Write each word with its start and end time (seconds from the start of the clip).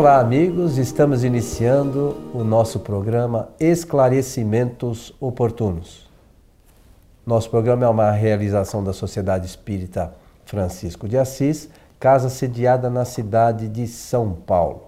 Olá, 0.00 0.18
amigos. 0.18 0.78
Estamos 0.78 1.24
iniciando 1.24 2.16
o 2.32 2.42
nosso 2.42 2.80
programa 2.80 3.50
Esclarecimentos 3.60 5.14
Oportunos. 5.20 6.08
Nosso 7.26 7.50
programa 7.50 7.84
é 7.84 7.88
uma 7.90 8.10
realização 8.10 8.82
da 8.82 8.94
Sociedade 8.94 9.44
Espírita 9.44 10.14
Francisco 10.46 11.06
de 11.06 11.18
Assis, 11.18 11.68
casa 11.98 12.30
sediada 12.30 12.88
na 12.88 13.04
cidade 13.04 13.68
de 13.68 13.86
São 13.86 14.32
Paulo. 14.32 14.84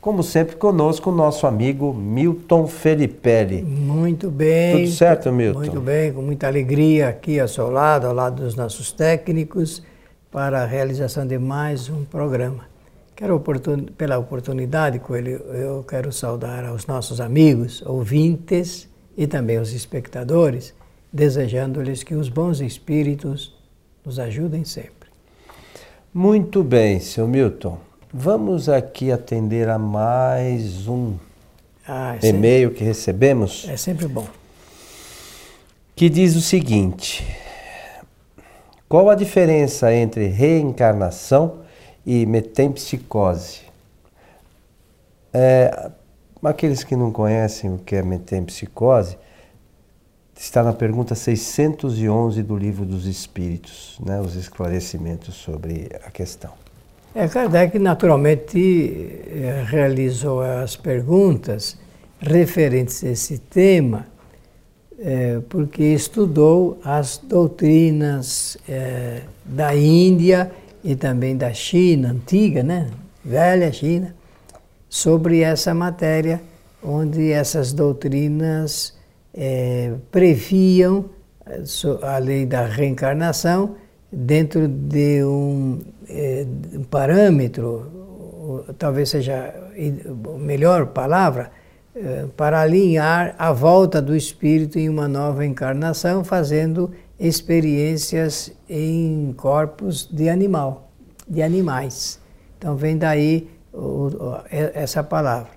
Como 0.00 0.22
sempre, 0.22 0.54
conosco 0.54 1.10
o 1.10 1.12
nosso 1.12 1.44
amigo 1.44 1.92
Milton 1.92 2.68
Felipelli. 2.68 3.60
Muito 3.60 4.30
bem. 4.30 4.84
Tudo 4.84 4.96
certo, 4.96 5.32
Milton? 5.32 5.58
Muito 5.58 5.80
bem, 5.80 6.12
com 6.12 6.22
muita 6.22 6.46
alegria 6.46 7.08
aqui 7.08 7.40
ao 7.40 7.48
seu 7.48 7.68
lado, 7.68 8.06
ao 8.06 8.14
lado 8.14 8.40
dos 8.40 8.54
nossos 8.54 8.92
técnicos, 8.92 9.82
para 10.30 10.62
a 10.62 10.64
realização 10.64 11.26
de 11.26 11.40
mais 11.40 11.88
um 11.88 12.04
programa. 12.04 12.71
Quero 13.14 13.36
oportun... 13.36 13.86
pela 13.96 14.18
oportunidade, 14.18 14.98
Coelho, 14.98 15.38
eu 15.54 15.84
quero 15.84 16.12
saudar 16.12 16.64
aos 16.64 16.86
nossos 16.86 17.20
amigos, 17.20 17.82
ouvintes 17.86 18.88
e 19.16 19.26
também 19.26 19.58
os 19.58 19.72
espectadores, 19.72 20.74
desejando-lhes 21.12 22.02
que 22.02 22.14
os 22.14 22.28
bons 22.28 22.60
espíritos 22.60 23.54
nos 24.04 24.18
ajudem 24.18 24.64
sempre. 24.64 25.10
Muito 26.12 26.62
bem, 26.62 27.00
seu 27.00 27.28
Milton. 27.28 27.78
Vamos 28.12 28.68
aqui 28.68 29.10
atender 29.10 29.68
a 29.68 29.78
mais 29.78 30.86
um 30.86 31.16
ah, 31.86 32.16
é 32.22 32.28
e-mail 32.28 32.68
sempre... 32.68 32.78
que 32.78 32.84
recebemos. 32.84 33.66
É 33.68 33.76
sempre 33.76 34.06
bom. 34.06 34.26
Que 35.96 36.08
diz 36.08 36.36
o 36.36 36.40
seguinte: 36.40 37.24
Qual 38.88 39.08
a 39.08 39.14
diferença 39.14 39.94
entre 39.94 40.26
reencarnação 40.26 41.61
e 42.04 42.26
metempsicose. 42.26 43.60
É, 45.32 45.90
aqueles 46.42 46.84
que 46.84 46.96
não 46.96 47.10
conhecem 47.10 47.72
o 47.72 47.78
que 47.78 47.96
é 47.96 48.02
metempsicose, 48.02 49.16
está 50.36 50.62
na 50.62 50.72
pergunta 50.72 51.14
611 51.14 52.42
do 52.42 52.56
Livro 52.56 52.84
dos 52.84 53.06
Espíritos, 53.06 53.98
né, 54.04 54.20
os 54.20 54.34
esclarecimentos 54.34 55.34
sobre 55.36 55.88
a 56.04 56.10
questão. 56.10 56.50
É, 57.14 57.28
Kardec 57.28 57.78
naturalmente 57.78 59.22
é, 59.30 59.64
realizou 59.66 60.40
as 60.40 60.76
perguntas 60.76 61.76
referentes 62.18 63.04
a 63.04 63.10
esse 63.10 63.38
tema, 63.38 64.06
é, 64.98 65.40
porque 65.48 65.82
estudou 65.82 66.78
as 66.82 67.18
doutrinas 67.18 68.56
é, 68.68 69.22
da 69.44 69.76
Índia 69.76 70.50
e 70.84 70.96
também 70.96 71.36
da 71.36 71.52
China 71.52 72.10
antiga, 72.10 72.62
né? 72.62 72.90
velha 73.24 73.72
China, 73.72 74.14
sobre 74.88 75.40
essa 75.40 75.72
matéria, 75.72 76.40
onde 76.82 77.30
essas 77.30 77.72
doutrinas 77.72 78.96
é, 79.32 79.92
previam 80.10 81.06
eh, 81.46 81.62
a 82.02 82.18
lei 82.18 82.44
da 82.44 82.66
reencarnação 82.66 83.76
dentro 84.10 84.68
de 84.68 85.24
um, 85.24 85.78
é, 86.08 86.44
um 86.74 86.82
parâmetro, 86.82 88.66
talvez 88.76 89.08
seja 89.08 89.54
a 89.74 90.38
melhor 90.38 90.88
palavra, 90.88 91.50
é, 91.94 92.26
para 92.36 92.60
alinhar 92.60 93.34
a 93.38 93.52
volta 93.52 94.02
do 94.02 94.16
espírito 94.16 94.78
em 94.78 94.88
uma 94.88 95.08
nova 95.08 95.46
encarnação, 95.46 96.24
fazendo 96.24 96.90
experiências 97.22 98.52
em 98.68 99.32
corpos 99.36 100.08
de 100.10 100.28
animal, 100.28 100.90
de 101.28 101.40
animais. 101.40 102.20
Então 102.58 102.74
vem 102.74 102.98
daí 102.98 103.48
o, 103.72 103.78
o, 103.78 104.40
essa 104.50 105.04
palavra. 105.04 105.52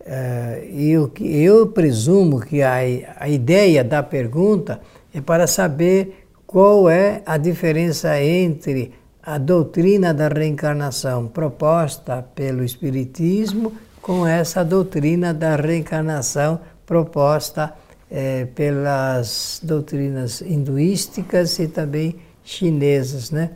Uh, 0.00 0.64
e 0.68 0.90
eu, 0.90 1.12
eu 1.20 1.66
presumo 1.68 2.40
que 2.40 2.60
a, 2.60 2.76
a 3.18 3.28
ideia 3.28 3.84
da 3.84 4.02
pergunta 4.02 4.80
é 5.14 5.20
para 5.20 5.46
saber 5.46 6.26
qual 6.44 6.90
é 6.90 7.22
a 7.24 7.36
diferença 7.36 8.20
entre 8.20 8.92
a 9.22 9.38
doutrina 9.38 10.12
da 10.12 10.28
reencarnação 10.28 11.26
proposta 11.26 12.24
pelo 12.34 12.64
Espiritismo 12.64 13.72
com 14.00 14.26
essa 14.26 14.64
doutrina 14.64 15.34
da 15.34 15.56
reencarnação 15.56 16.60
proposta 16.84 17.74
é, 18.10 18.44
pelas 18.46 19.60
doutrinas 19.62 20.40
hinduísticas 20.40 21.58
e 21.58 21.68
também 21.68 22.16
chinesas, 22.44 23.30
né? 23.30 23.50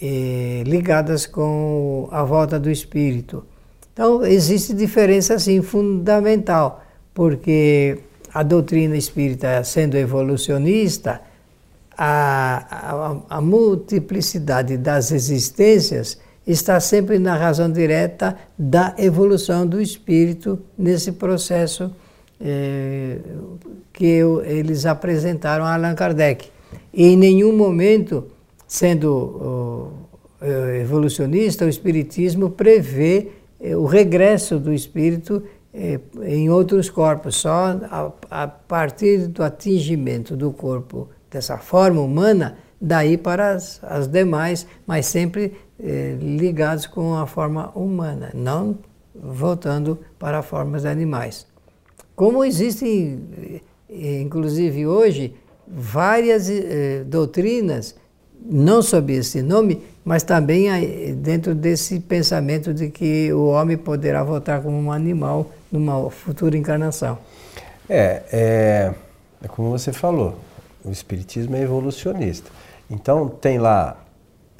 E, 0.00 0.62
ligadas 0.66 1.26
com 1.26 2.08
a 2.10 2.22
volta 2.24 2.58
do 2.58 2.70
espírito. 2.70 3.44
Então, 3.92 4.24
existe 4.24 4.74
diferença, 4.74 5.34
assim, 5.34 5.62
fundamental, 5.62 6.84
porque 7.12 7.98
a 8.32 8.42
doutrina 8.42 8.96
espírita, 8.96 9.62
sendo 9.62 9.96
evolucionista, 9.96 11.20
a, 11.96 13.22
a, 13.30 13.36
a 13.38 13.40
multiplicidade 13.40 14.76
das 14.76 15.12
existências 15.12 16.18
está 16.46 16.78
sempre 16.80 17.18
na 17.18 17.36
razão 17.36 17.70
direta 17.70 18.36
da 18.58 18.94
evolução 18.98 19.66
do 19.66 19.80
espírito 19.80 20.60
nesse 20.76 21.12
processo 21.12 21.90
é, 22.40 23.18
que 23.92 24.06
eu, 24.06 24.44
eles 24.44 24.86
apresentaram 24.86 25.64
a 25.64 25.74
Allan 25.74 25.94
Kardec. 25.94 26.48
E 26.92 27.06
em 27.06 27.16
nenhum 27.16 27.56
momento, 27.56 28.26
sendo 28.66 29.96
uh, 30.40 30.76
evolucionista, 30.80 31.64
o 31.64 31.68
Espiritismo 31.68 32.50
prevê 32.50 33.30
uh, 33.60 33.76
o 33.78 33.86
regresso 33.86 34.58
do 34.58 34.72
espírito 34.72 35.42
uh, 35.72 36.24
em 36.24 36.50
outros 36.50 36.90
corpos, 36.90 37.36
só 37.36 37.78
a, 37.90 38.12
a, 38.30 38.48
partir 38.48 39.28
do 39.28 39.42
atingimento 39.42 40.36
do 40.36 40.52
corpo 40.52 41.08
dessa 41.30 41.58
forma 41.58 42.00
humana, 42.00 42.58
daí 42.80 43.16
para 43.16 43.52
as, 43.52 43.80
as 43.82 44.06
demais, 44.06 44.66
mas 44.86 45.06
sempre 45.06 45.52
ligados 46.20 46.86
com 46.86 47.16
a 47.16 47.26
forma 47.26 47.72
humana, 47.74 48.30
não 48.32 48.78
voltando 49.12 49.98
para 50.20 50.40
formas 50.40 50.82
de 50.82 50.88
animais. 50.88 51.46
Como 52.14 52.44
existem, 52.44 53.20
eh, 53.90 54.20
inclusive 54.20 54.86
hoje, 54.86 55.34
várias 55.66 56.48
eh, 56.48 57.02
doutrinas, 57.06 57.94
não 58.44 58.82
sob 58.82 59.12
esse 59.12 59.42
nome, 59.42 59.82
mas 60.04 60.22
também 60.22 60.68
dentro 61.16 61.54
desse 61.54 61.98
pensamento 61.98 62.74
de 62.74 62.90
que 62.90 63.32
o 63.32 63.46
homem 63.46 63.76
poderá 63.76 64.22
voltar 64.22 64.60
como 64.62 64.76
um 64.76 64.92
animal 64.92 65.50
numa 65.72 66.10
futura 66.10 66.56
encarnação. 66.56 67.18
É, 67.88 68.22
é, 68.32 68.94
é 69.42 69.48
como 69.48 69.70
você 69.70 69.92
falou, 69.92 70.38
o 70.84 70.90
Espiritismo 70.90 71.56
é 71.56 71.62
evolucionista. 71.62 72.50
Então 72.90 73.28
tem 73.28 73.58
lá 73.58 73.96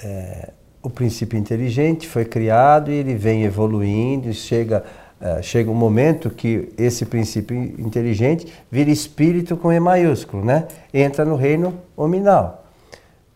é, 0.03 0.50
o 0.82 0.91
princípio 0.91 1.38
inteligente, 1.38 2.09
foi 2.09 2.25
criado 2.25 2.91
e 2.91 2.94
ele 2.94 3.14
vem 3.14 3.44
evoluindo 3.44 4.28
e 4.28 4.34
chega 4.34 4.84
é, 5.20 5.41
chega 5.42 5.70
um 5.70 5.75
momento 5.75 6.30
que 6.30 6.72
esse 6.76 7.06
princípio 7.06 7.56
inteligente 7.56 8.52
vira 8.70 8.91
espírito 8.91 9.56
com 9.56 9.72
E 9.72 9.80
maiúsculo, 9.80 10.44
né? 10.44 10.66
Entra 10.92 11.25
no 11.25 11.36
reino 11.36 11.75
hominal. 11.97 12.64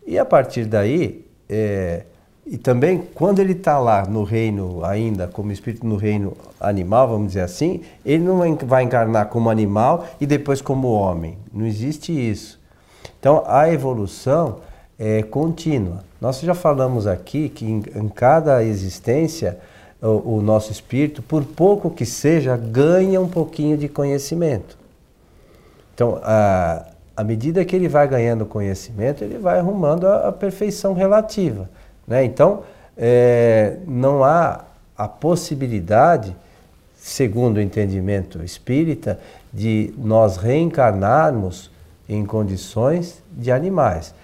E 0.07 0.19
a 0.19 0.25
partir 0.25 0.65
daí, 0.65 1.25
é, 1.49 2.03
e 2.47 2.57
também 2.57 3.03
quando 3.15 3.41
ele 3.41 3.53
está 3.53 3.79
lá 3.79 4.07
no 4.07 4.23
reino 4.23 4.85
ainda, 4.85 5.29
como 5.29 5.53
espírito 5.53 5.87
no 5.87 5.97
reino 5.97 6.37
animal, 6.59 7.09
vamos 7.09 7.29
dizer 7.29 7.43
assim, 7.43 7.83
ele 8.05 8.25
não 8.25 8.57
vai 8.67 8.83
encarnar 8.83 9.27
como 9.27 9.51
animal 9.51 10.07
e 10.21 10.27
depois 10.27 10.63
como 10.63 10.89
homem. 10.89 11.37
Não 11.53 11.67
existe 11.67 12.11
isso. 12.11 12.59
Então 13.21 13.45
a 13.47 13.71
evolução 13.71 14.61
é 14.99 15.23
contínua. 15.23 16.05
Nós 16.21 16.41
já 16.41 16.55
falamos 16.55 17.07
aqui 17.07 17.49
que 17.49 17.65
em, 17.65 17.83
em 17.95 18.09
cada 18.09 18.65
existência 18.65 19.59
o, 20.01 20.37
o 20.37 20.43
nosso 20.43 20.71
espírito, 20.71 21.23
por 21.23 21.45
pouco 21.45 21.91
que 21.91 22.07
seja, 22.07 22.57
ganha 22.57 23.21
um 23.21 23.29
pouquinho 23.29 23.77
de 23.77 23.89
conhecimento. 23.89 24.79
Então, 25.95 26.21
a, 26.23 26.87
à 27.17 27.25
medida 27.25 27.65
que 27.65 27.75
ele 27.75 27.89
vai 27.89 28.07
ganhando 28.07 28.47
conhecimento, 28.47 29.25
ele 29.25 29.39
vai 29.39 29.59
arrumando 29.59 30.07
a, 30.07 30.29
a 30.29 30.33
perfeição 30.33 30.95
relativa. 30.95 31.69
Né? 32.07 32.25
Então, 32.25 32.63
é, 32.97 33.77
não 33.87 34.23
há 34.23 34.65
a 34.97 35.09
possibilidade, 35.09 36.35
segundo 36.97 37.57
o 37.57 37.61
entendimento 37.61 38.43
espírita, 38.45 39.19
de 39.53 39.93
nós 39.97 40.37
reencarnarmos 40.37 41.71
em 42.09 42.25
condições 42.25 43.23
de 43.33 43.51
animais. 43.51 44.15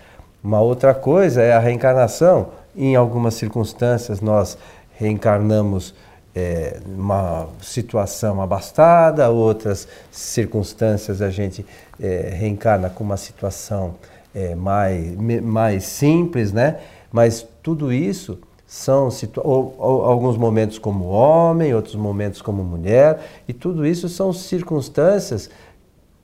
Uma 0.43 0.61
outra 0.61 0.95
coisa 0.95 1.43
é 1.43 1.53
a 1.53 1.59
reencarnação. 1.59 2.49
Em 2.77 2.97
algumas 2.97 3.35
circunstâncias, 3.35 4.21
nós 4.21 4.59
reencarnamos 4.97 5.95
é, 6.35 6.81
uma 6.87 7.47
situação 7.61 8.43
abastada, 8.43 9.31
outras 9.31 9.87
circunstâncias 10.11 11.23
a 11.23 11.31
gente 11.31 11.65
é, 12.01 12.31
reencarna 12.35 12.91
com 12.91 13.05
uma 13.05 13.17
situação 13.17 13.95
é, 14.35 14.55
mais, 14.55 15.15
mais 15.43 15.85
simples, 15.85 16.53
né? 16.53 16.81
Mas 17.13 17.47
tudo 17.63 17.93
isso 17.93 18.39
são 18.67 19.09
ou, 19.37 19.75
ou, 19.79 20.05
alguns 20.05 20.37
momentos 20.37 20.79
como 20.79 21.05
homem, 21.05 21.73
outros 21.73 21.95
momentos 21.95 22.43
como 22.43 22.65
mulher, 22.65 23.21
e 23.47 23.53
tudo 23.53 23.87
isso 23.87 24.09
são 24.09 24.33
circunstâncias 24.33 25.49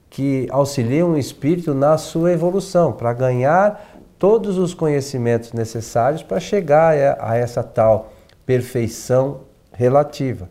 que 0.08 0.48
auxiliam 0.50 1.10
o 1.12 1.18
espírito 1.18 1.72
na 1.72 1.96
sua 1.96 2.32
evolução, 2.32 2.92
para 2.92 3.12
ganhar 3.12 4.02
todos 4.18 4.58
os 4.58 4.74
conhecimentos 4.74 5.52
necessários 5.52 6.24
para 6.24 6.40
chegar 6.40 6.96
a, 6.98 7.30
a 7.30 7.36
essa 7.36 7.62
tal 7.62 8.10
perfeição 8.46 9.40
relativa. 9.72 10.48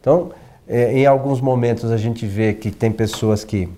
Então, 0.00 0.30
é, 0.66 0.92
em 0.92 1.06
alguns 1.06 1.40
momentos 1.40 1.90
a 1.90 1.96
gente 1.96 2.26
vê 2.26 2.52
que 2.52 2.70
tem 2.70 2.90
pessoas 2.90 3.44
que 3.44 3.68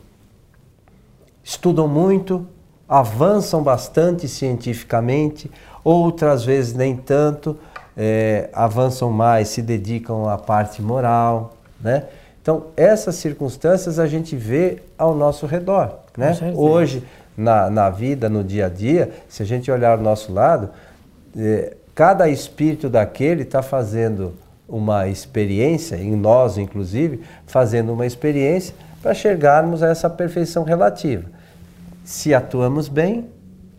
estudam 1.42 1.86
muito, 1.86 2.46
avançam 2.88 3.62
bastante 3.62 4.28
cientificamente, 4.28 5.50
outras 5.82 6.44
vezes 6.44 6.74
nem 6.74 6.96
tanto, 6.96 7.58
é, 7.96 8.48
avançam 8.52 9.10
mais, 9.10 9.48
se 9.48 9.62
dedicam 9.62 10.28
à 10.28 10.38
parte 10.38 10.82
moral, 10.82 11.54
né? 11.80 12.04
Então, 12.40 12.66
essas 12.76 13.14
circunstâncias 13.14 13.98
a 13.98 14.06
gente 14.06 14.36
vê 14.36 14.82
ao 14.98 15.14
nosso 15.14 15.46
redor, 15.46 15.98
né? 16.16 16.36
Hoje, 16.54 17.02
na, 17.36 17.70
na 17.70 17.90
vida, 17.90 18.28
no 18.28 18.44
dia 18.44 18.66
a 18.66 18.68
dia, 18.68 19.10
se 19.28 19.42
a 19.42 19.46
gente 19.46 19.70
olhar 19.70 19.92
ao 19.92 20.02
nosso 20.02 20.32
lado, 20.32 20.70
é, 21.36 21.76
cada 21.94 22.28
espírito 22.28 22.88
daquele 22.88 23.42
está 23.42 23.62
fazendo 23.62 24.34
uma 24.68 25.06
experiência, 25.08 25.96
em 25.96 26.16
nós 26.16 26.58
inclusive, 26.58 27.20
fazendo 27.46 27.92
uma 27.92 28.06
experiência 28.06 28.74
para 29.02 29.14
chegarmos 29.14 29.82
a 29.82 29.88
essa 29.88 30.08
perfeição 30.08 30.64
relativa. 30.64 31.24
Se 32.04 32.34
atuamos 32.34 32.88
bem, 32.88 33.26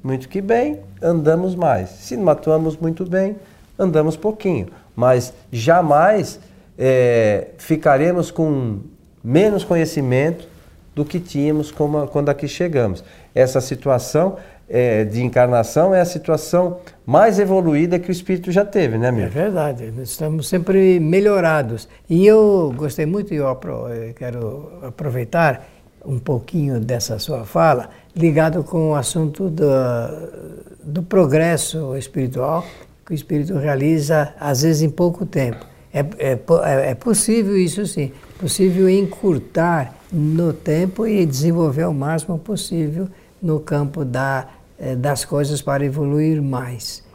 muito 0.04 0.30
que 0.30 0.42
bem, 0.42 0.80
andamos 1.02 1.56
mais. 1.56 1.90
Se 1.90 2.16
não 2.16 2.30
atuamos 2.30 2.78
muito 2.78 3.06
bem, 3.06 3.36
andamos 3.78 4.16
pouquinho. 4.16 4.68
Mas 4.96 5.34
jamais 5.52 6.40
é, 6.78 7.50
ficaremos 7.58 8.32
com 8.32 8.80
menos 9.24 9.64
conhecimento 9.64 10.48
do 10.94 11.04
que 11.04 11.20
tínhamos 11.20 11.72
quando 11.72 12.30
aqui 12.30 12.48
chegamos. 12.48 13.04
Essa 13.34 13.60
situação 13.60 14.38
é, 14.68 15.04
de 15.04 15.24
encarnação 15.24 15.94
é 15.94 16.02
a 16.02 16.06
situação 16.06 16.80
mais 17.06 17.40
evoluída 17.40 18.00
que 18.00 18.10
o 18.10 18.12
espírito 18.12 18.52
já 18.52 18.66
teve, 18.66 18.98
né, 18.98 19.12
meu? 19.12 19.26
É 19.26 19.30
verdade, 19.30 19.94
estamos 20.02 20.48
sempre 20.48 21.00
melhorados. 21.00 21.88
E 22.10 22.26
eu 22.26 22.74
gostei 22.76 23.06
muito, 23.06 23.34
e 23.34 23.38
eu 23.38 23.60
quero 24.16 24.72
aproveitar 24.82 25.68
um 26.04 26.20
pouquinho 26.20 26.80
dessa 26.80 27.18
sua 27.20 27.46
fala, 27.46 27.90
ligado 28.16 28.64
com 28.64 28.92
o 28.92 28.96
assunto 28.96 29.50
do, 29.50 29.66
do 30.84 31.04
progresso 31.04 31.96
espiritual 31.98 32.64
que 33.06 33.12
o 33.12 33.16
espírito 33.16 33.56
realiza, 33.56 34.34
às 34.40 34.64
vezes, 34.64 34.82
em 34.82 34.90
pouco 34.90 35.26
tempo. 35.26 35.66
É, 35.94 36.00
é, 36.00 36.32
é, 36.32 36.90
é 36.92 36.96
possível 36.96 37.56
isso 37.56 37.86
sim, 37.86 38.12
possível 38.40 38.90
encurtar 38.90 39.96
no 40.12 40.52
tempo 40.52 41.08
e 41.08 41.26
desenvolver 41.26 41.86
o 41.86 41.94
máximo 41.94 42.38
possível 42.38 43.08
no 43.42 43.60
campo 43.60 44.04
da 44.04 44.48
das 44.98 45.24
coisas 45.24 45.62
para 45.62 45.86
evoluir 45.86 46.42
mais. 46.42 47.06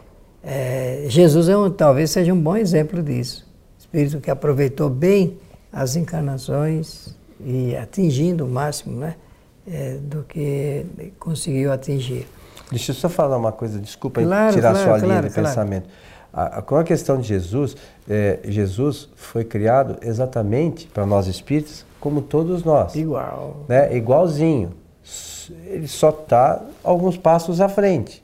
É, 0.42 1.04
Jesus 1.08 1.48
é 1.48 1.56
um, 1.56 1.70
talvez 1.70 2.10
seja 2.10 2.32
um 2.32 2.40
bom 2.40 2.56
exemplo 2.56 3.02
disso. 3.02 3.46
Espírito 3.78 4.20
que 4.20 4.30
aproveitou 4.30 4.88
bem 4.88 5.38
as 5.72 5.96
encarnações 5.96 7.14
e 7.44 7.76
atingindo 7.76 8.44
o 8.44 8.48
máximo 8.48 8.98
né, 8.98 9.16
é, 9.70 9.96
do 10.00 10.22
que 10.22 10.86
conseguiu 11.18 11.72
atingir. 11.72 12.26
Deixa 12.70 12.92
eu 12.92 12.94
só 12.94 13.08
falar 13.08 13.36
uma 13.36 13.52
coisa, 13.52 13.78
desculpa 13.78 14.22
claro, 14.22 14.54
tirar 14.54 14.72
claro, 14.72 14.86
sua 14.86 14.98
linha 14.98 15.20
claro, 15.20 15.28
de 15.28 15.34
pensamento. 15.34 15.88
A, 16.32 16.62
com 16.62 16.76
a 16.76 16.84
questão 16.84 17.20
de 17.20 17.26
Jesus, 17.26 17.76
é, 18.08 18.38
Jesus 18.44 19.08
foi 19.16 19.44
criado 19.44 19.98
exatamente 20.02 20.86
para 20.86 21.04
nós 21.04 21.26
espíritos 21.26 21.84
como 21.98 22.22
todos 22.22 22.62
nós. 22.62 22.94
Igual. 22.94 23.64
Né? 23.68 23.96
Igualzinho 23.96 24.72
ele 25.66 25.88
só 25.88 26.10
está 26.10 26.60
alguns 26.82 27.16
passos 27.16 27.60
à 27.60 27.68
frente. 27.68 28.22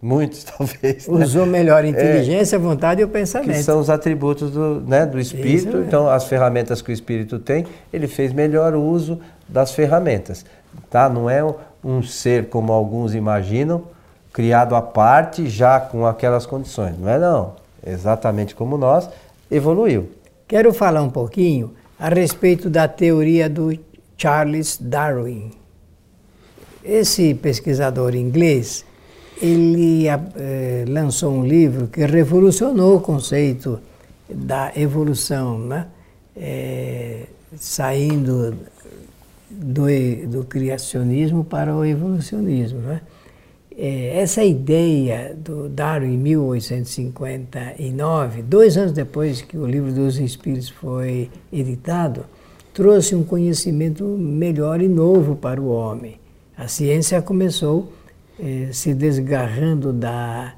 Muitos, 0.00 0.44
talvez. 0.56 1.08
Né? 1.08 1.24
Usou 1.24 1.44
né? 1.44 1.52
melhor 1.52 1.84
a 1.84 1.88
inteligência, 1.88 2.56
é, 2.56 2.58
a 2.58 2.60
vontade 2.60 3.00
e 3.00 3.04
o 3.04 3.08
pensamento. 3.08 3.52
Que 3.52 3.62
são 3.62 3.80
os 3.80 3.90
atributos 3.90 4.50
do, 4.52 4.80
né, 4.80 5.04
do 5.04 5.18
espírito. 5.18 5.78
Então, 5.78 6.08
as 6.08 6.24
ferramentas 6.24 6.80
que 6.80 6.90
o 6.90 6.92
espírito 6.92 7.38
tem, 7.38 7.66
ele 7.92 8.06
fez 8.06 8.32
melhor 8.32 8.74
uso 8.74 9.20
das 9.48 9.72
ferramentas. 9.72 10.44
Tá? 10.88 11.08
Não 11.08 11.28
é 11.28 11.42
um 11.82 12.02
ser 12.02 12.48
como 12.48 12.72
alguns 12.72 13.14
imaginam, 13.14 13.84
criado 14.32 14.76
à 14.76 14.82
parte, 14.82 15.48
já 15.48 15.80
com 15.80 16.06
aquelas 16.06 16.46
condições. 16.46 16.96
Não 16.98 17.08
é, 17.08 17.18
não. 17.18 17.54
Exatamente 17.84 18.54
como 18.54 18.76
nós, 18.76 19.08
evoluiu. 19.50 20.10
Quero 20.46 20.72
falar 20.72 21.02
um 21.02 21.10
pouquinho 21.10 21.74
a 21.98 22.08
respeito 22.08 22.70
da 22.70 22.86
teoria 22.86 23.48
do 23.48 23.76
Charles 24.16 24.78
Darwin. 24.80 25.57
Esse 26.88 27.34
pesquisador 27.34 28.14
inglês, 28.14 28.82
ele 29.42 30.08
eh, 30.08 30.86
lançou 30.88 31.34
um 31.34 31.44
livro 31.44 31.86
que 31.86 32.06
revolucionou 32.06 32.96
o 32.96 33.00
conceito 33.00 33.78
da 34.26 34.72
evolução, 34.74 35.58
né? 35.58 35.86
Eh, 36.34 37.26
saindo 37.58 38.56
do, 39.50 39.84
do, 40.30 40.44
criacionismo 40.44 41.44
para 41.44 41.76
o 41.76 41.84
evolucionismo. 41.84 42.78
Né? 42.78 43.02
Eh, 43.76 44.18
essa 44.18 44.42
ideia 44.42 45.36
do 45.36 45.68
Darwin 45.68 46.14
em 46.14 46.16
1859, 46.16 48.40
dois 48.40 48.78
anos 48.78 48.92
depois 48.92 49.42
que 49.42 49.58
o 49.58 49.66
livro 49.66 49.92
dos 49.92 50.18
Espíritos 50.18 50.70
foi 50.70 51.28
editado, 51.52 52.24
trouxe 52.72 53.14
um 53.14 53.22
conhecimento 53.22 54.04
melhor 54.04 54.80
e 54.80 54.88
novo 54.88 55.36
para 55.36 55.60
o 55.60 55.68
homem. 55.68 56.18
A 56.58 56.66
ciência 56.66 57.22
começou 57.22 57.92
eh, 58.36 58.70
se 58.72 58.92
desgarrando 58.92 59.92
da, 59.92 60.54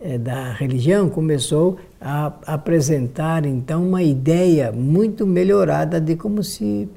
eh, 0.00 0.18
da 0.18 0.52
religião, 0.52 1.08
começou 1.08 1.78
a 2.00 2.32
apresentar 2.44 3.46
então 3.46 3.86
uma 3.86 4.02
ideia 4.02 4.72
muito 4.72 5.24
melhorada 5.24 6.00
de 6.00 6.16
como 6.16 6.42
se, 6.42 6.88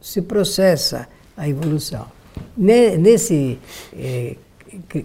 se 0.00 0.20
processa 0.20 1.08
a 1.36 1.48
evolução. 1.48 2.06
Nesse, 2.56 3.56
eh, 3.96 4.34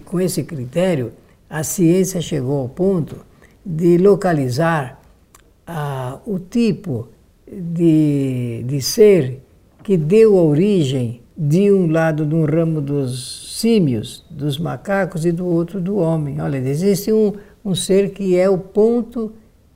com 0.04 0.20
esse 0.20 0.42
critério, 0.42 1.12
a 1.48 1.62
ciência 1.62 2.20
chegou 2.20 2.62
ao 2.62 2.68
ponto 2.68 3.24
de 3.64 3.96
localizar 3.96 5.00
ah, 5.64 6.18
o 6.26 6.40
tipo 6.40 7.06
de, 7.46 8.64
de 8.66 8.82
ser 8.82 9.40
que 9.84 9.96
deu 9.96 10.34
origem 10.34 11.20
de 11.42 11.72
um 11.72 11.90
lado 11.90 12.26
de 12.26 12.34
um 12.34 12.44
ramo 12.44 12.82
dos 12.82 13.58
símios, 13.58 14.22
dos 14.28 14.58
macacos, 14.58 15.24
e 15.24 15.32
do 15.32 15.46
outro 15.46 15.80
do 15.80 15.96
homem. 15.96 16.38
Olha, 16.38 16.58
existe 16.58 17.10
um, 17.10 17.32
um 17.64 17.74
ser 17.74 18.10
que 18.10 18.36
é 18.36 18.50
o 18.50 18.58
ponto 18.58 19.32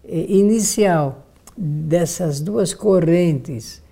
eh, 0.06 0.26
inicial 0.28 1.24
dessas 1.56 2.38
duas 2.38 2.74
correntes. 2.74 3.82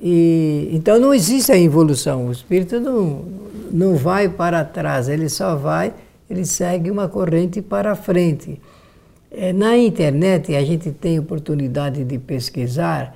E, 0.00 0.70
então 0.72 0.98
não 0.98 1.12
existe 1.12 1.52
a 1.52 1.58
evolução, 1.58 2.28
o 2.28 2.32
espírito 2.32 2.80
não, 2.80 3.26
não 3.70 3.96
vai 3.96 4.26
para 4.26 4.64
trás, 4.64 5.06
ele 5.06 5.28
só 5.28 5.54
vai, 5.54 5.92
ele 6.28 6.46
segue 6.46 6.90
uma 6.90 7.06
corrente 7.06 7.60
para 7.60 7.94
frente. 7.94 8.58
É, 9.30 9.52
na 9.52 9.76
internet 9.76 10.56
a 10.56 10.64
gente 10.64 10.90
tem 10.90 11.18
oportunidade 11.18 12.02
de 12.02 12.18
pesquisar, 12.18 13.14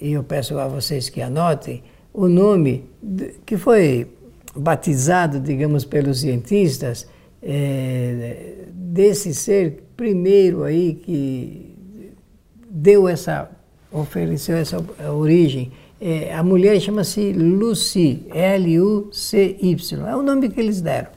e 0.00 0.12
eu 0.12 0.24
peço 0.24 0.58
a 0.58 0.66
vocês 0.66 1.10
que 1.10 1.20
anotem, 1.20 1.82
o 2.14 2.28
nome 2.28 2.84
que 3.44 3.56
foi 3.56 4.06
batizado, 4.54 5.40
digamos, 5.40 5.84
pelos 5.84 6.20
cientistas, 6.20 7.08
é, 7.42 8.66
desse 8.72 9.34
ser 9.34 9.82
primeiro 9.96 10.62
aí 10.62 10.94
que 10.94 11.74
deu 12.70 13.08
essa, 13.08 13.50
ofereceu 13.90 14.56
essa 14.56 14.82
origem. 15.10 15.72
É, 16.00 16.32
a 16.32 16.42
mulher 16.42 16.80
chama-se 16.80 17.32
Lucy, 17.32 18.26
L-U-C-Y, 18.32 20.06
é 20.06 20.16
o 20.16 20.22
nome 20.22 20.48
que 20.48 20.60
eles 20.60 20.80
deram 20.80 21.08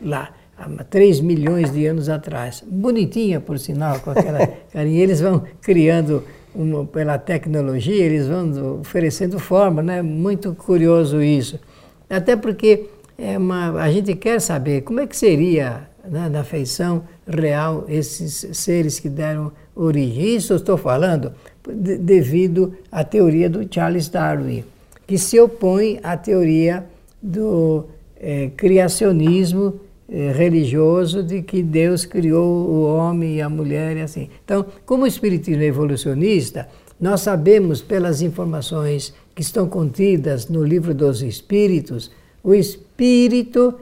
lá, 0.00 0.32
há 0.56 0.84
3 0.84 1.20
milhões 1.20 1.72
de 1.72 1.86
anos 1.86 2.08
atrás. 2.08 2.62
Bonitinha, 2.66 3.40
por 3.40 3.58
sinal, 3.58 4.00
com 4.00 4.10
aquela 4.10 4.46
carinha. 4.72 5.02
Eles 5.02 5.20
vão 5.20 5.42
criando 5.60 6.22
uma, 6.56 6.84
pela 6.84 7.18
tecnologia, 7.18 8.04
eles 8.04 8.26
vão 8.26 8.80
oferecendo 8.80 9.38
forma, 9.38 9.82
né? 9.82 10.02
Muito 10.02 10.54
curioso 10.54 11.22
isso. 11.22 11.60
Até 12.08 12.36
porque 12.36 12.86
é 13.18 13.36
uma, 13.36 13.80
a 13.80 13.90
gente 13.90 14.14
quer 14.14 14.40
saber 14.40 14.82
como 14.82 15.00
é 15.00 15.06
que 15.06 15.16
seria 15.16 15.88
né, 16.08 16.28
na 16.28 16.44
feição 16.44 17.04
real 17.26 17.84
esses 17.88 18.56
seres 18.56 18.98
que 18.98 19.08
deram 19.08 19.52
origem. 19.74 20.36
Isso 20.36 20.52
eu 20.52 20.56
estou 20.56 20.76
falando 20.76 21.32
de, 21.66 21.98
devido 21.98 22.74
à 22.90 23.04
teoria 23.04 23.50
do 23.50 23.66
Charles 23.72 24.08
Darwin, 24.08 24.64
que 25.06 25.18
se 25.18 25.38
opõe 25.38 26.00
à 26.02 26.16
teoria 26.16 26.84
do 27.22 27.86
é, 28.18 28.50
criacionismo 28.56 29.80
religioso 30.08 31.22
de 31.22 31.42
que 31.42 31.62
Deus 31.62 32.04
criou 32.04 32.46
o 32.46 32.86
homem 32.86 33.36
e 33.36 33.42
a 33.42 33.48
mulher 33.48 33.96
e 33.96 34.02
assim. 34.02 34.28
Então, 34.44 34.66
como 34.84 35.06
espiritismo 35.06 35.62
é 35.62 35.66
evolucionista, 35.66 36.68
nós 37.00 37.20
sabemos 37.20 37.82
pelas 37.82 38.22
informações 38.22 39.12
que 39.34 39.42
estão 39.42 39.68
contidas 39.68 40.48
no 40.48 40.64
livro 40.64 40.94
dos 40.94 41.22
Espíritos, 41.22 42.10
o 42.42 42.54
espírito, 42.54 43.74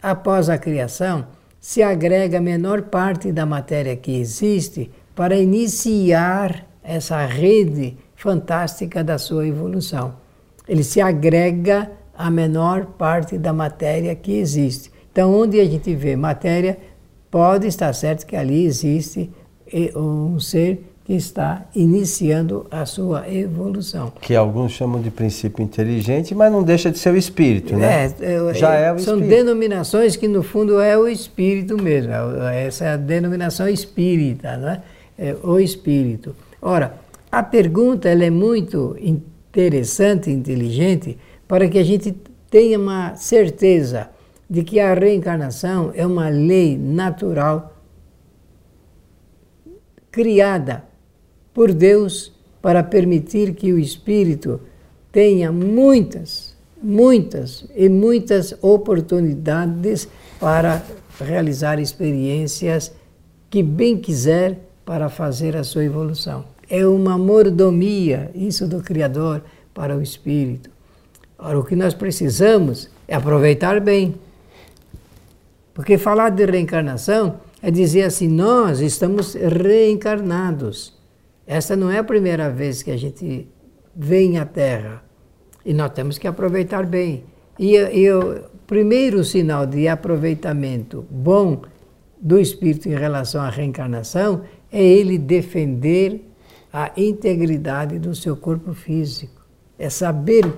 após 0.00 0.48
a 0.48 0.58
criação, 0.58 1.26
se 1.58 1.82
agrega 1.82 2.38
a 2.38 2.40
menor 2.40 2.82
parte 2.82 3.32
da 3.32 3.44
matéria 3.44 3.96
que 3.96 4.18
existe 4.18 4.90
para 5.14 5.36
iniciar 5.36 6.66
essa 6.82 7.24
rede 7.26 7.96
fantástica 8.14 9.02
da 9.02 9.18
sua 9.18 9.46
evolução. 9.46 10.14
Ele 10.68 10.84
se 10.84 11.00
agrega 11.00 11.90
à 12.16 12.30
menor 12.30 12.86
parte 12.86 13.36
da 13.36 13.52
matéria 13.52 14.14
que 14.14 14.32
existe. 14.32 14.92
Então, 15.12 15.34
onde 15.34 15.60
a 15.60 15.64
gente 15.64 15.94
vê 15.94 16.14
matéria, 16.16 16.78
pode 17.30 17.66
estar 17.66 17.92
certo 17.92 18.26
que 18.26 18.36
ali 18.36 18.64
existe 18.64 19.30
um 19.96 20.38
ser 20.38 20.84
que 21.04 21.14
está 21.14 21.66
iniciando 21.74 22.66
a 22.70 22.86
sua 22.86 23.28
evolução. 23.28 24.12
Que 24.20 24.36
alguns 24.36 24.72
chamam 24.72 25.00
de 25.00 25.10
princípio 25.10 25.62
inteligente, 25.62 26.34
mas 26.34 26.52
não 26.52 26.62
deixa 26.62 26.90
de 26.90 26.98
ser 26.98 27.12
o 27.12 27.16
espírito, 27.16 27.74
né? 27.76 28.12
É, 28.20 28.54
Já 28.54 28.76
é, 28.76 28.84
é 28.84 28.92
o 28.92 28.98
são 28.98 29.14
espírito. 29.14 29.36
denominações 29.36 30.14
que 30.14 30.28
no 30.28 30.42
fundo 30.42 30.80
é 30.80 30.96
o 30.96 31.08
espírito 31.08 31.80
mesmo. 31.82 32.12
É 32.12 32.66
essa 32.66 32.84
é 32.84 32.92
a 32.92 32.96
denominação 32.96 33.68
espírita, 33.68 34.56
né? 34.56 34.82
É 35.18 35.34
o 35.42 35.58
espírito. 35.58 36.34
Ora, 36.62 36.94
a 37.30 37.42
pergunta 37.42 38.08
ela 38.08 38.24
é 38.24 38.30
muito 38.30 38.96
interessante, 39.00 40.30
inteligente, 40.30 41.18
para 41.48 41.68
que 41.68 41.78
a 41.78 41.84
gente 41.84 42.14
tenha 42.48 42.78
uma 42.78 43.16
certeza 43.16 44.08
de 44.50 44.64
que 44.64 44.80
a 44.80 44.92
reencarnação 44.92 45.92
é 45.94 46.04
uma 46.04 46.28
lei 46.28 46.76
natural 46.76 47.80
criada 50.10 50.82
por 51.54 51.72
Deus 51.72 52.32
para 52.60 52.82
permitir 52.82 53.54
que 53.54 53.72
o 53.72 53.78
espírito 53.78 54.60
tenha 55.12 55.52
muitas, 55.52 56.56
muitas 56.82 57.64
e 57.76 57.88
muitas 57.88 58.52
oportunidades 58.60 60.08
para 60.40 60.82
realizar 61.20 61.78
experiências 61.78 62.92
que 63.48 63.62
bem 63.62 63.98
quiser 63.98 64.58
para 64.84 65.08
fazer 65.08 65.56
a 65.56 65.62
sua 65.62 65.84
evolução. 65.84 66.44
É 66.68 66.84
uma 66.86 67.16
mordomia, 67.16 68.30
isso 68.34 68.66
do 68.66 68.82
Criador, 68.82 69.42
para 69.72 69.96
o 69.96 70.02
espírito. 70.02 70.70
Ora, 71.38 71.58
o 71.58 71.64
que 71.64 71.76
nós 71.76 71.94
precisamos 71.94 72.90
é 73.06 73.14
aproveitar 73.14 73.80
bem. 73.80 74.14
Porque 75.74 75.96
falar 75.98 76.30
de 76.30 76.44
reencarnação 76.44 77.40
é 77.62 77.70
dizer 77.70 78.02
assim: 78.02 78.28
nós 78.28 78.80
estamos 78.80 79.34
reencarnados. 79.34 80.98
Essa 81.46 81.76
não 81.76 81.90
é 81.90 81.98
a 81.98 82.04
primeira 82.04 82.50
vez 82.50 82.82
que 82.82 82.90
a 82.90 82.96
gente 82.96 83.48
vem 83.94 84.38
à 84.38 84.44
Terra. 84.44 85.02
E 85.64 85.72
nós 85.74 85.92
temos 85.92 86.18
que 86.18 86.26
aproveitar 86.26 86.86
bem. 86.86 87.24
E, 87.58 87.76
e 87.76 88.10
o 88.12 88.44
primeiro 88.66 89.24
sinal 89.24 89.66
de 89.66 89.88
aproveitamento 89.88 91.04
bom 91.10 91.62
do 92.20 92.38
espírito 92.38 92.88
em 92.88 92.94
relação 92.94 93.42
à 93.42 93.50
reencarnação 93.50 94.42
é 94.70 94.82
ele 94.82 95.18
defender 95.18 96.24
a 96.72 96.92
integridade 96.96 97.98
do 97.98 98.14
seu 98.14 98.36
corpo 98.36 98.72
físico. 98.72 99.40
É 99.78 99.90
saber 99.90 100.52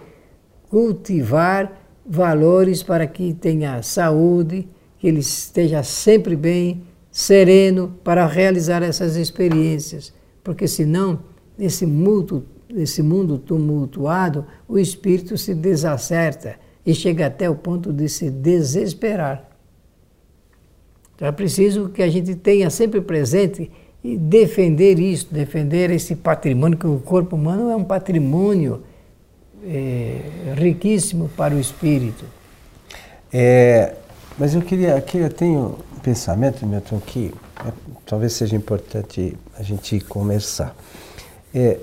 cultivar 0.68 1.72
valores 2.04 2.82
para 2.82 3.06
que 3.06 3.32
tenha 3.32 3.82
saúde, 3.82 4.68
que 5.02 5.08
ele 5.08 5.18
esteja 5.18 5.82
sempre 5.82 6.36
bem, 6.36 6.84
sereno 7.10 7.92
para 8.02 8.24
realizar 8.24 8.82
essas 8.82 9.16
experiências 9.16 10.14
porque 10.42 10.66
senão, 10.66 11.20
nesse 11.56 11.86
mundo, 11.86 12.44
nesse 12.68 13.02
mundo 13.02 13.38
tumultuado, 13.38 14.44
o 14.68 14.78
espírito 14.78 15.36
se 15.38 15.54
desacerta 15.54 16.56
e 16.84 16.94
chega 16.94 17.26
até 17.26 17.48
o 17.48 17.54
ponto 17.54 17.92
de 17.92 18.08
se 18.08 18.30
desesperar. 18.30 19.48
Então 21.14 21.28
é 21.28 21.32
preciso 21.32 21.88
que 21.90 22.02
a 22.02 22.08
gente 22.08 22.34
tenha 22.34 22.68
sempre 22.70 23.00
presente 23.00 23.70
e 24.02 24.16
defender 24.16 24.98
isso, 24.98 25.32
defender 25.32 25.90
esse 25.90 26.16
patrimônio, 26.16 26.76
que 26.76 26.86
o 26.86 26.98
corpo 26.98 27.36
humano 27.36 27.70
é 27.70 27.76
um 27.76 27.84
patrimônio 27.84 28.82
é, 29.64 30.22
riquíssimo 30.56 31.30
para 31.36 31.54
o 31.54 31.60
espírito. 31.60 32.24
É, 33.32 33.94
mas 34.38 34.54
eu 34.54 34.62
queria, 34.62 34.96
aqui 34.96 35.18
eu 35.18 35.30
tenho 35.30 35.76
um 35.96 36.00
pensamento, 36.00 36.66
Milton, 36.66 37.00
que 37.00 37.34
é, 37.64 37.72
talvez 38.06 38.32
seja 38.32 38.56
importante 38.56 39.36
a 39.58 39.62
gente 39.62 40.00
começar. 40.00 40.74
É, 41.54 41.78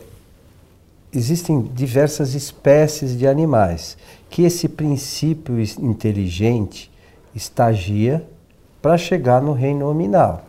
existem 1.13 1.62
diversas 1.62 2.34
espécies 2.34 3.18
de 3.18 3.27
animais 3.27 3.98
que 4.29 4.44
esse 4.44 4.68
princípio 4.68 5.60
inteligente 5.79 6.91
estagia 7.36 8.25
para 8.82 8.98
chegar 8.98 9.41
no 9.41 9.53
reino 9.53 9.88
nominal. 9.88 10.46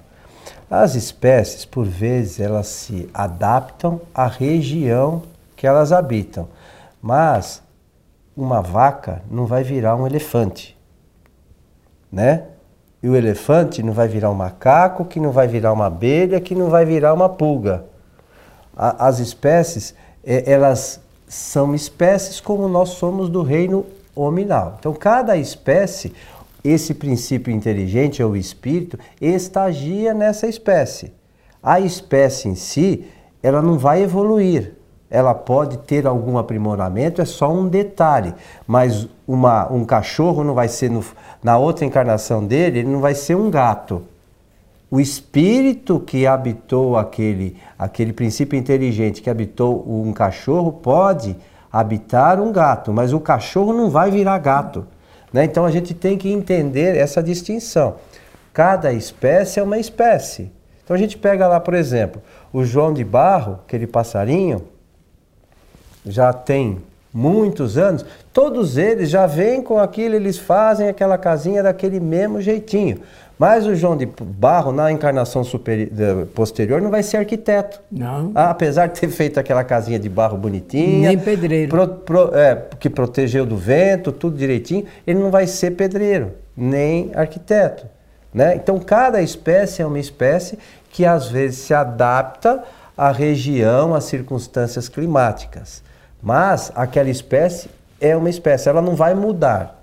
As 0.70 0.94
espécies, 0.94 1.64
por 1.64 1.84
vezes, 1.84 2.38
elas 2.38 2.68
se 2.68 3.08
adaptam 3.12 4.00
à 4.14 4.26
região 4.26 5.22
que 5.56 5.66
elas 5.66 5.92
habitam, 5.92 6.48
mas 7.02 7.62
uma 8.36 8.62
vaca 8.62 9.22
não 9.30 9.46
vai 9.46 9.64
virar 9.64 9.96
um 9.96 10.06
elefante, 10.06 10.78
né? 12.12 12.44
E 13.02 13.08
o 13.08 13.16
elefante 13.16 13.82
não 13.82 13.92
vai 13.92 14.08
virar 14.08 14.30
um 14.30 14.34
macaco, 14.34 15.04
que 15.04 15.18
não 15.18 15.30
vai 15.30 15.48
virar 15.48 15.72
uma 15.72 15.86
abelha, 15.86 16.40
que 16.40 16.54
não 16.54 16.68
vai 16.68 16.84
virar 16.84 17.14
uma 17.14 17.28
pulga. 17.28 17.84
A, 18.76 19.06
as 19.06 19.18
espécies, 19.18 19.94
é, 20.24 20.50
elas 20.50 21.00
são 21.26 21.74
espécies 21.74 22.40
como 22.40 22.68
nós 22.68 22.90
somos 22.90 23.30
do 23.30 23.42
reino 23.42 23.86
hominal. 24.14 24.76
Então, 24.78 24.92
cada 24.92 25.36
espécie, 25.36 26.12
esse 26.62 26.92
princípio 26.92 27.52
inteligente 27.52 28.22
ou 28.22 28.36
espírito, 28.36 28.98
estagia 29.20 30.12
nessa 30.12 30.46
espécie. 30.46 31.12
A 31.62 31.80
espécie 31.80 32.48
em 32.48 32.54
si, 32.54 33.06
ela 33.42 33.62
não 33.62 33.78
vai 33.78 34.02
evoluir, 34.02 34.74
ela 35.10 35.34
pode 35.34 35.78
ter 35.78 36.06
algum 36.06 36.38
aprimoramento, 36.38 37.20
é 37.20 37.24
só 37.24 37.52
um 37.52 37.66
detalhe. 37.66 38.32
Mas 38.66 39.08
uma, 39.26 39.70
um 39.70 39.84
cachorro 39.84 40.44
não 40.44 40.54
vai 40.54 40.68
ser, 40.68 40.88
no, 40.88 41.04
na 41.42 41.58
outra 41.58 41.84
encarnação 41.84 42.46
dele, 42.46 42.78
ele 42.78 42.88
não 42.88 43.00
vai 43.00 43.14
ser 43.14 43.34
um 43.34 43.50
gato. 43.50 44.02
O 44.88 45.00
espírito 45.00 45.98
que 45.98 46.26
habitou 46.26 46.96
aquele, 46.96 47.56
aquele 47.78 48.12
princípio 48.12 48.58
inteligente 48.58 49.20
que 49.20 49.30
habitou 49.30 49.84
um 49.88 50.12
cachorro 50.12 50.72
pode 50.72 51.36
habitar 51.72 52.40
um 52.40 52.52
gato, 52.52 52.92
mas 52.92 53.12
o 53.12 53.20
cachorro 53.20 53.72
não 53.72 53.90
vai 53.90 54.10
virar 54.10 54.38
gato. 54.38 54.86
Né? 55.32 55.44
Então 55.44 55.64
a 55.64 55.70
gente 55.70 55.94
tem 55.94 56.18
que 56.18 56.30
entender 56.32 56.96
essa 56.96 57.22
distinção. 57.22 57.96
Cada 58.52 58.92
espécie 58.92 59.60
é 59.60 59.62
uma 59.62 59.78
espécie. 59.78 60.50
Então 60.82 60.94
a 60.94 60.98
gente 60.98 61.16
pega 61.16 61.46
lá, 61.46 61.60
por 61.60 61.74
exemplo, 61.74 62.20
o 62.52 62.64
João 62.64 62.92
de 62.92 63.04
Barro, 63.04 63.60
aquele 63.64 63.86
passarinho, 63.86 64.64
já 66.06 66.32
tem 66.32 66.78
muitos 67.12 67.76
anos, 67.76 68.04
todos 68.32 68.76
eles 68.76 69.10
já 69.10 69.26
vêm 69.26 69.62
com 69.62 69.78
aquilo, 69.78 70.14
eles 70.14 70.38
fazem 70.38 70.88
aquela 70.88 71.18
casinha 71.18 71.62
daquele 71.62 71.98
mesmo 71.98 72.40
jeitinho. 72.40 73.00
Mas 73.40 73.66
o 73.66 73.74
João 73.74 73.96
de 73.96 74.04
Barro, 74.04 74.70
na 74.70 74.92
encarnação 74.92 75.42
superior, 75.42 76.26
posterior, 76.34 76.78
não 76.82 76.90
vai 76.90 77.02
ser 77.02 77.16
arquiteto. 77.16 77.80
Não. 77.90 78.32
Ah, 78.34 78.50
apesar 78.50 78.88
de 78.88 79.00
ter 79.00 79.08
feito 79.08 79.40
aquela 79.40 79.64
casinha 79.64 79.98
de 79.98 80.10
barro 80.10 80.36
bonitinha. 80.36 81.08
Nem 81.08 81.18
pedreiro. 81.18 81.70
Pro, 81.70 81.88
pro, 81.88 82.36
é, 82.36 82.66
que 82.78 82.90
protegeu 82.90 83.46
do 83.46 83.56
vento, 83.56 84.12
tudo 84.12 84.36
direitinho. 84.36 84.84
Ele 85.06 85.18
não 85.18 85.30
vai 85.30 85.46
ser 85.46 85.70
pedreiro, 85.70 86.32
nem 86.54 87.10
arquiteto. 87.14 87.86
Né? 88.32 88.56
Então, 88.56 88.78
cada 88.78 89.22
espécie 89.22 89.80
é 89.80 89.86
uma 89.86 89.98
espécie 89.98 90.58
que 90.90 91.06
às 91.06 91.28
vezes 91.28 91.60
se 91.60 91.72
adapta 91.72 92.62
à 92.94 93.10
região, 93.10 93.94
às 93.94 94.04
circunstâncias 94.04 94.86
climáticas. 94.86 95.82
Mas 96.22 96.70
aquela 96.74 97.08
espécie 97.08 97.70
é 98.00 98.16
uma 98.16 98.30
espécie, 98.30 98.68
ela 98.68 98.82
não 98.82 98.94
vai 98.94 99.14
mudar. 99.14 99.80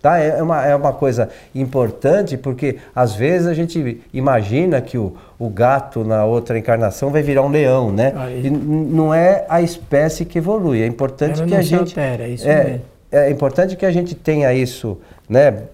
Tá? 0.00 0.18
É, 0.18 0.40
uma, 0.42 0.64
é 0.64 0.76
uma 0.76 0.92
coisa 0.92 1.30
importante 1.54 2.36
porque 2.36 2.76
às 2.94 3.14
vezes 3.14 3.48
a 3.48 3.54
gente 3.54 4.00
imagina 4.12 4.80
que 4.80 4.96
o, 4.96 5.16
o 5.38 5.48
gato 5.48 6.04
na 6.04 6.24
outra 6.24 6.58
encarnação 6.58 7.10
vai 7.10 7.22
virar 7.22 7.42
um 7.42 7.48
leão, 7.48 7.90
né? 7.90 8.12
E 8.44 8.48
não 8.48 9.12
é 9.12 9.44
a 9.48 9.60
espécie 9.60 10.24
que 10.24 10.38
evolui. 10.38 10.82
É 10.82 10.86
importante 10.86 11.40
ela 11.40 11.48
que 11.48 11.54
a 11.56 11.62
gente. 11.62 11.98
Altera, 11.98 12.22
é 12.24 12.28
isso 12.28 12.48
é, 12.48 12.64
mesmo. 12.64 12.82
é 13.10 13.30
importante 13.30 13.74
que 13.74 13.84
a 13.86 13.90
gente 13.90 14.14
tenha 14.14 14.52
isso 14.52 14.98
né, 15.28 15.64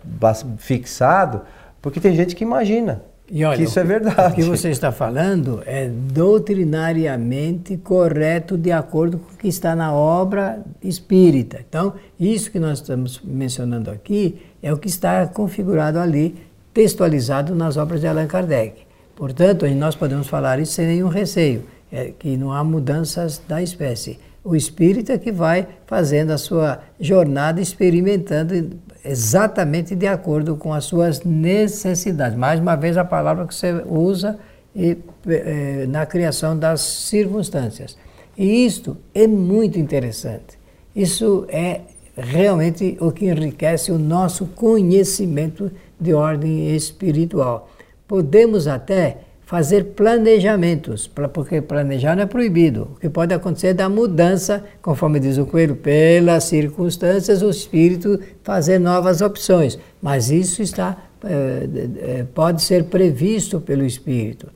fixado, 0.56 1.42
porque 1.82 2.00
tem 2.00 2.14
gente 2.14 2.34
que 2.34 2.44
imagina. 2.44 3.02
E 3.30 3.44
olha, 3.44 3.56
que 3.56 3.64
isso 3.64 3.78
é 3.78 3.84
verdade. 3.84 4.32
O 4.32 4.34
que 4.34 4.42
você 4.42 4.68
está 4.70 4.92
falando 4.92 5.62
é 5.64 5.88
doutrinariamente 5.88 7.76
correto 7.78 8.58
de 8.58 8.70
acordo 8.70 9.18
com 9.18 9.32
o 9.32 9.36
que 9.36 9.48
está 9.48 9.74
na 9.74 9.92
obra 9.92 10.62
espírita. 10.82 11.64
Então, 11.66 11.94
isso 12.20 12.50
que 12.50 12.58
nós 12.58 12.78
estamos 12.78 13.20
mencionando 13.24 13.90
aqui 13.90 14.42
é 14.62 14.72
o 14.72 14.76
que 14.76 14.88
está 14.88 15.26
configurado 15.26 15.98
ali 15.98 16.34
textualizado 16.74 17.54
nas 17.54 17.76
obras 17.76 18.00
de 18.00 18.06
Allan 18.06 18.26
Kardec. 18.26 18.82
Portanto, 19.14 19.66
nós 19.68 19.94
podemos 19.94 20.26
falar 20.26 20.58
isso 20.58 20.72
sem 20.72 20.86
nenhum 20.86 21.08
receio, 21.08 21.64
é 21.90 22.12
que 22.18 22.36
não 22.36 22.52
há 22.52 22.64
mudanças 22.64 23.40
da 23.46 23.62
espécie. 23.62 24.18
O 24.44 24.56
espírito 24.56 25.12
é 25.12 25.18
que 25.18 25.30
vai 25.30 25.68
fazendo 25.86 26.32
a 26.32 26.38
sua 26.38 26.80
jornada, 26.98 27.60
experimentando 27.60 28.70
exatamente 29.04 29.94
de 29.94 30.06
acordo 30.06 30.56
com 30.56 30.72
as 30.72 30.84
suas 30.84 31.22
necessidades. 31.22 32.36
Mais 32.36 32.60
uma 32.60 32.76
vez, 32.76 32.96
a 32.96 33.04
palavra 33.04 33.46
que 33.46 33.54
você 33.54 33.82
usa 33.86 34.38
e, 34.74 34.96
eh, 35.26 35.86
na 35.88 36.06
criação 36.06 36.58
das 36.58 36.80
circunstâncias. 36.80 37.96
E 38.36 38.64
isto 38.64 38.96
é 39.14 39.26
muito 39.26 39.78
interessante. 39.78 40.58
Isso 40.94 41.46
é 41.48 41.80
realmente 42.16 42.96
o 43.00 43.10
que 43.10 43.26
enriquece 43.26 43.90
o 43.90 43.98
nosso 43.98 44.46
conhecimento 44.46 45.70
de 46.00 46.12
ordem 46.12 46.74
espiritual. 46.74 47.70
Podemos 48.06 48.66
até 48.66 49.18
fazer 49.52 49.92
planejamentos, 49.94 51.06
porque 51.34 51.60
planejar 51.60 52.16
não 52.16 52.22
é 52.22 52.26
proibido. 52.26 52.88
O 52.94 52.98
que 52.98 53.10
pode 53.10 53.34
acontecer 53.34 53.66
é 53.66 53.74
da 53.74 53.86
mudança, 53.86 54.64
conforme 54.80 55.20
diz 55.20 55.36
o 55.36 55.44
coelho, 55.44 55.76
pelas 55.76 56.44
circunstâncias, 56.44 57.42
o 57.42 57.50
espírito 57.50 58.18
fazer 58.42 58.78
novas 58.78 59.20
opções. 59.20 59.78
Mas 60.00 60.30
isso 60.30 60.62
está, 60.62 60.96
é, 61.22 62.24
pode 62.34 62.62
ser 62.62 62.84
previsto 62.84 63.60
pelo 63.60 63.84
espírito. 63.84 64.48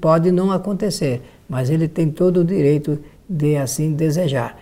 Pode 0.00 0.30
não 0.30 0.52
acontecer, 0.52 1.22
mas 1.48 1.68
ele 1.68 1.88
tem 1.88 2.08
todo 2.08 2.42
o 2.42 2.44
direito 2.44 3.00
de 3.28 3.56
assim 3.56 3.94
desejar. 3.94 4.56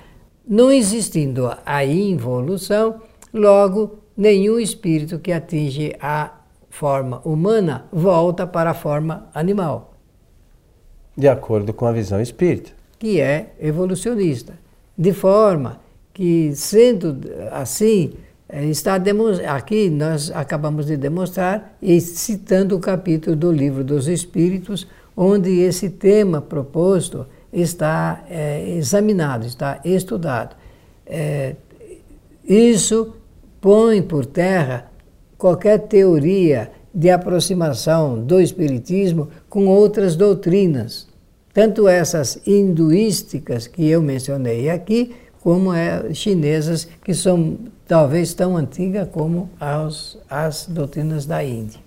Não 0.48 0.72
existindo 0.72 1.54
a 1.66 1.84
involução, 1.84 3.02
logo 3.34 3.98
nenhum 4.16 4.58
espírito 4.58 5.18
que 5.18 5.30
atinge 5.30 5.94
a 6.00 6.37
forma 6.78 7.20
humana 7.24 7.86
volta 7.92 8.46
para 8.46 8.70
a 8.70 8.74
forma 8.74 9.28
animal. 9.34 9.94
De 11.16 11.26
acordo 11.26 11.72
com 11.72 11.86
a 11.86 11.92
visão 11.92 12.20
espírita. 12.20 12.70
Que 13.00 13.20
é 13.20 13.52
evolucionista. 13.58 14.52
De 14.96 15.12
forma 15.12 15.80
que, 16.14 16.54
sendo 16.54 17.18
assim, 17.50 18.12
eh, 18.48 18.66
está 18.66 18.96
aqui 19.48 19.90
nós 19.90 20.30
acabamos 20.30 20.86
de 20.86 20.96
demonstrar, 20.96 21.76
e 21.82 22.00
citando 22.00 22.76
o 22.76 22.80
capítulo 22.80 23.34
do 23.34 23.50
Livro 23.50 23.82
dos 23.82 24.06
Espíritos, 24.06 24.86
onde 25.16 25.58
esse 25.58 25.90
tema 25.90 26.40
proposto 26.40 27.26
está 27.52 28.22
é, 28.30 28.76
examinado, 28.76 29.44
está 29.46 29.80
estudado. 29.84 30.54
É, 31.04 31.56
isso 32.44 33.16
põe 33.60 34.00
por 34.00 34.24
terra 34.24 34.87
qualquer 35.38 35.78
teoria 35.78 36.70
de 36.92 37.08
aproximação 37.08 38.18
do 38.18 38.40
Espiritismo 38.40 39.28
com 39.48 39.68
outras 39.68 40.16
doutrinas, 40.16 41.06
tanto 41.54 41.86
essas 41.86 42.40
hinduísticas 42.44 43.68
que 43.68 43.88
eu 43.88 44.02
mencionei 44.02 44.68
aqui, 44.68 45.14
como 45.40 45.72
é, 45.72 46.12
chinesas 46.12 46.88
que 47.04 47.14
são 47.14 47.56
talvez 47.86 48.34
tão 48.34 48.56
antigas 48.56 49.08
como 49.08 49.48
as, 49.60 50.18
as 50.28 50.66
doutrinas 50.66 51.24
da 51.24 51.42
Índia. 51.44 51.80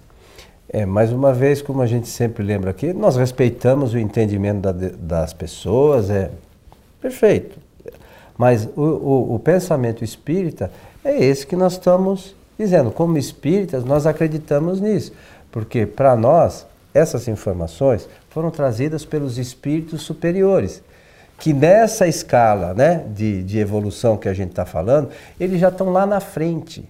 É, 0.69 0.85
mais 0.85 1.11
uma 1.11 1.33
vez, 1.33 1.61
como 1.61 1.81
a 1.81 1.85
gente 1.85 2.07
sempre 2.07 2.43
lembra 2.43 2.71
aqui, 2.71 2.93
nós 2.93 3.17
respeitamos 3.17 3.93
o 3.93 3.99
entendimento 3.99 4.61
da, 4.61 4.71
das 4.71 5.33
pessoas, 5.33 6.09
é 6.09 6.31
perfeito. 7.01 7.57
Mas 8.37 8.67
o, 8.77 8.81
o, 8.81 9.35
o 9.35 9.39
pensamento 9.39 10.03
espírita 10.03 10.71
é 11.03 11.23
esse 11.23 11.45
que 11.45 11.57
nós 11.57 11.73
estamos 11.73 12.33
dizendo, 12.61 12.91
como 12.91 13.17
espíritas, 13.17 13.83
nós 13.83 14.05
acreditamos 14.05 14.79
nisso, 14.79 15.11
porque 15.51 15.85
para 15.85 16.15
nós 16.15 16.65
essas 16.93 17.27
informações 17.27 18.07
foram 18.29 18.51
trazidas 18.51 19.05
pelos 19.05 19.37
espíritos 19.37 20.01
superiores, 20.01 20.83
que 21.37 21.53
nessa 21.53 22.07
escala 22.07 22.73
né, 22.73 23.05
de, 23.09 23.43
de 23.43 23.57
evolução 23.57 24.17
que 24.17 24.29
a 24.29 24.33
gente 24.33 24.51
está 24.51 24.65
falando, 24.65 25.09
eles 25.39 25.59
já 25.59 25.69
estão 25.69 25.89
lá 25.89 26.05
na 26.05 26.19
frente. 26.19 26.87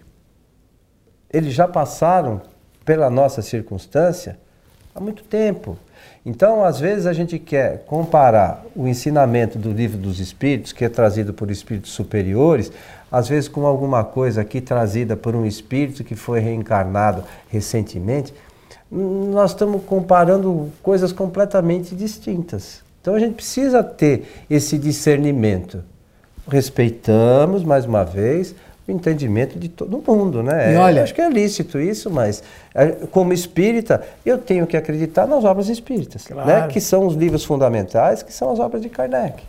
Eles 1.32 1.54
já 1.54 1.67
passaram 1.67 2.41
pela 2.84 3.10
nossa 3.10 3.41
circunstância 3.41 4.38
há 4.93 5.00
muito 5.00 5.24
tempo. 5.24 5.78
Então, 6.26 6.64
às 6.64 6.80
vezes, 6.80 7.08
a 7.08 7.14
gente 7.14 7.40
quer 7.40 7.84
comparar 7.86 8.64
o 8.76 8.88
ensinamento 8.88 9.58
do 9.58 9.72
livro 9.72 9.98
dos 9.98 10.20
Espíritos, 10.20 10.72
que 10.72 10.86
é 10.86 10.90
trazido 10.90 11.34
por 11.34 11.50
espíritos 11.50 11.92
superiores, 11.92 12.72
às 13.12 13.28
vezes 13.28 13.50
com 13.50 13.66
alguma 13.66 14.04
coisa 14.04 14.42
aqui 14.42 14.62
trazida 14.62 15.16
por 15.16 15.36
um 15.36 15.46
espírito 15.46 16.04
que 16.04 16.16
foi 16.16 16.40
reencarnado 16.40 17.24
recentemente. 17.50 18.34
Nós 18.92 19.52
estamos 19.52 19.84
comparando 19.84 20.72
coisas 20.84 21.12
completamente 21.12 21.96
distintas. 21.96 22.84
Então, 23.02 23.16
a 23.16 23.20
gente 23.20 23.34
precisa 23.34 23.84
ter 23.84 24.44
esse 24.50 24.78
discernimento. 24.78 25.84
Respeitamos, 26.48 27.64
mais 27.64 27.86
uma 27.86 28.04
vez, 28.04 28.54
entendimento 28.91 29.58
de 29.58 29.69
todo 29.69 30.04
mundo, 30.06 30.43
né? 30.43 30.73
E 30.73 30.77
olha, 30.77 31.04
acho 31.04 31.13
que 31.13 31.21
é 31.21 31.30
lícito 31.30 31.80
isso, 31.80 32.10
mas 32.10 32.43
é, 32.75 32.88
como 33.12 33.34
espírita, 33.34 34.01
eu 34.25 34.38
tenho 34.38 34.67
que 34.67 34.75
acreditar 34.77 35.25
nas 35.25 35.43
obras 35.43 35.69
espíritas, 35.69 36.27
né? 36.27 36.34
claro. 36.36 36.49
né? 36.49 36.67
que 36.67 36.80
são 36.82 37.06
os 37.08 37.15
livros 37.15 37.43
fundamentais, 37.43 38.21
que 38.21 38.34
são 38.34 38.51
as 38.51 38.60
obras 38.60 38.82
de 38.82 38.89
Kardec. 38.89 39.43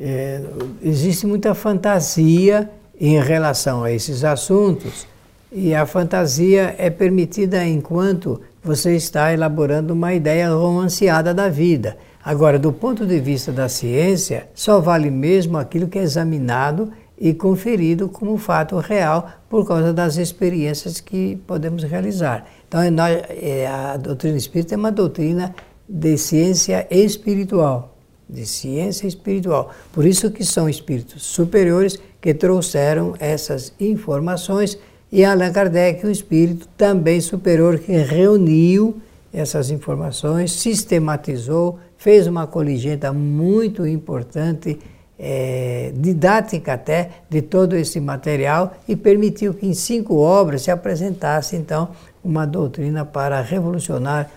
É, 0.00 0.40
existe 0.82 1.26
muita 1.26 1.54
fantasia 1.54 2.68
em 3.00 3.20
relação 3.20 3.84
a 3.84 3.92
esses 3.92 4.24
assuntos, 4.24 5.06
e 5.50 5.74
a 5.74 5.86
fantasia 5.86 6.74
é 6.78 6.90
permitida 6.90 7.64
enquanto 7.64 8.40
você 8.62 8.94
está 8.94 9.32
elaborando 9.32 9.94
uma 9.94 10.12
ideia 10.12 10.50
romanceada 10.50 11.32
da 11.32 11.48
vida. 11.48 11.96
Agora, 12.22 12.58
do 12.58 12.72
ponto 12.72 13.06
de 13.06 13.18
vista 13.18 13.50
da 13.50 13.68
ciência, 13.68 14.48
só 14.54 14.80
vale 14.80 15.10
mesmo 15.10 15.56
aquilo 15.56 15.88
que 15.88 15.98
é 15.98 16.02
examinado 16.02 16.92
e 17.20 17.34
conferido 17.34 18.08
como 18.08 18.36
fato 18.36 18.76
real 18.78 19.28
por 19.48 19.66
causa 19.66 19.92
das 19.92 20.16
experiências 20.16 21.00
que 21.00 21.36
podemos 21.46 21.82
realizar. 21.82 22.46
Então, 22.66 22.80
é, 22.80 23.66
a 23.66 23.96
doutrina 23.96 24.36
espírita 24.36 24.74
é 24.74 24.76
uma 24.76 24.92
doutrina 24.92 25.54
de 25.88 26.16
ciência 26.16 26.86
espiritual, 26.90 27.96
de 28.28 28.46
ciência 28.46 29.06
espiritual. 29.06 29.72
Por 29.92 30.04
isso 30.04 30.30
que 30.30 30.44
são 30.44 30.68
espíritos 30.68 31.24
superiores 31.24 31.98
que 32.20 32.34
trouxeram 32.34 33.14
essas 33.18 33.72
informações 33.80 34.78
e 35.10 35.24
Allan 35.24 35.50
Kardec, 35.52 36.06
um 36.06 36.10
espírito 36.10 36.68
também 36.76 37.20
superior 37.20 37.78
que 37.78 37.92
reuniu 37.92 39.00
essas 39.32 39.70
informações, 39.70 40.52
sistematizou, 40.52 41.78
fez 41.96 42.26
uma 42.26 42.46
coligenta 42.46 43.10
muito 43.12 43.86
importante 43.86 44.78
é, 45.18 45.92
didática 45.94 46.74
até 46.74 47.10
de 47.28 47.42
todo 47.42 47.76
esse 47.76 48.00
material 48.00 48.74
e 48.86 48.94
permitiu 48.94 49.52
que 49.52 49.66
em 49.66 49.74
cinco 49.74 50.16
obras 50.16 50.62
se 50.62 50.70
apresentasse 50.70 51.56
então 51.56 51.88
uma 52.22 52.46
doutrina 52.46 53.04
para 53.04 53.40
revolucionar 53.40 54.30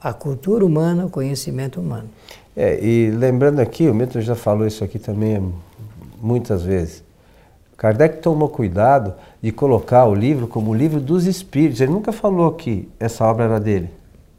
a 0.00 0.12
cultura 0.12 0.64
humana, 0.64 1.06
o 1.06 1.10
conhecimento 1.10 1.80
humano. 1.80 2.08
É, 2.56 2.78
e 2.82 3.10
lembrando 3.10 3.60
aqui, 3.60 3.88
o 3.88 3.94
Milton 3.94 4.20
já 4.20 4.34
falou 4.34 4.66
isso 4.66 4.84
aqui 4.84 4.98
também 4.98 5.52
muitas 6.20 6.62
vezes. 6.62 7.02
Kardec 7.76 8.20
tomou 8.20 8.48
cuidado 8.48 9.14
de 9.40 9.52
colocar 9.52 10.04
o 10.06 10.14
livro 10.14 10.48
como 10.48 10.72
o 10.72 10.74
livro 10.74 11.00
dos 11.00 11.26
espíritos. 11.26 11.80
Ele 11.80 11.92
nunca 11.92 12.10
falou 12.10 12.52
que 12.52 12.88
essa 12.98 13.24
obra 13.24 13.44
era 13.44 13.60
dele, 13.60 13.88